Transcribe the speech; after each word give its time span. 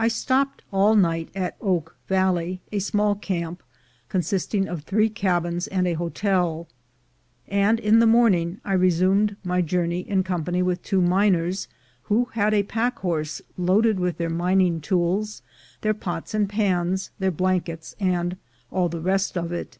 I 0.00 0.08
stopped 0.08 0.62
all 0.72 0.96
night 0.96 1.28
at 1.32 1.56
Oak 1.60 1.96
Valley, 2.08 2.60
a 2.72 2.80
small 2.80 3.14
camp, 3.14 3.62
consisting 4.08 4.66
of 4.66 4.82
three 4.82 5.08
cabins 5.08 5.68
and 5.68 5.86
a 5.86 5.92
hotel, 5.94 6.66
and 7.46 7.78
in 7.78 8.00
the 8.00 8.06
morning 8.08 8.60
I 8.64 8.72
resumed 8.72 9.36
my 9.44 9.62
journey 9.62 10.00
in 10.00 10.24
company 10.24 10.60
with 10.60 10.82
two 10.82 11.00
miners, 11.00 11.68
who 12.02 12.24
had 12.32 12.52
a 12.52 12.64
pack 12.64 12.98
horse 12.98 13.40
loaded 13.56 14.00
with 14.00 14.18
their 14.18 14.28
mining 14.28 14.80
tools, 14.80 15.40
their 15.82 15.94
pots 15.94 16.34
and 16.34 16.48
pans, 16.48 17.10
their 17.20 17.30
blankets, 17.30 17.94
and 18.00 18.36
all 18.72 18.88
the 18.88 19.00
rest 19.00 19.38
of 19.38 19.52
it. 19.52 19.78